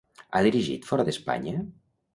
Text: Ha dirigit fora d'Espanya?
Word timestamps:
Ha 0.31 0.39
dirigit 0.47 0.89
fora 0.93 1.07
d'Espanya? 1.11 1.57